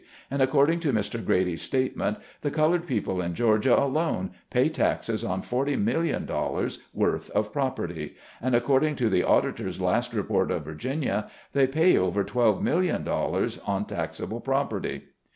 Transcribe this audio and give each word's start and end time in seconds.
And 0.31 0.41
according 0.41 0.79
to 0.79 0.91
Mr. 0.93 1.23
Grady's 1.23 1.61
statement, 1.61 2.17
the 2.41 2.49
colored 2.49 2.87
people 2.87 3.21
in 3.21 3.35
Georgia 3.35 3.77
alone 3.79 4.31
pay 4.49 4.67
taxes 4.67 5.23
on 5.23 5.43
forty 5.43 5.75
million 5.75 6.25
dollars 6.25 6.77
($40,000,000) 6.77 6.85
worth 6.95 7.29
of 7.29 7.53
property; 7.53 8.15
and 8.41 8.55
according 8.55 8.95
to 8.95 9.11
the 9.11 9.23
auditor's 9.23 9.79
last 9.79 10.11
report 10.15 10.49
of 10.49 10.65
Virginia, 10.65 11.29
they 11.53 11.67
pay 11.67 11.99
over 11.99 12.23
twelve 12.23 12.63
million 12.63 13.03
dollars 13.03 13.57
($12,000,000) 13.59 13.69
on 13.69 13.85
taxable 13.85 14.39
property. 14.41 15.03